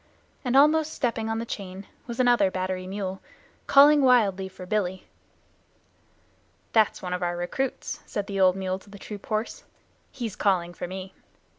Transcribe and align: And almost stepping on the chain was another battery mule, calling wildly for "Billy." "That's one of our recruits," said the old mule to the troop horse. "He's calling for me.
And 0.43 0.57
almost 0.57 0.95
stepping 0.95 1.29
on 1.29 1.37
the 1.37 1.45
chain 1.45 1.85
was 2.07 2.19
another 2.19 2.49
battery 2.49 2.87
mule, 2.87 3.21
calling 3.67 4.01
wildly 4.01 4.49
for 4.49 4.65
"Billy." 4.65 5.05
"That's 6.73 7.03
one 7.03 7.13
of 7.13 7.21
our 7.21 7.37
recruits," 7.37 7.99
said 8.07 8.25
the 8.25 8.39
old 8.39 8.55
mule 8.55 8.79
to 8.79 8.89
the 8.89 8.97
troop 8.97 9.27
horse. 9.27 9.63
"He's 10.09 10.35
calling 10.35 10.73
for 10.73 10.87
me. 10.87 11.13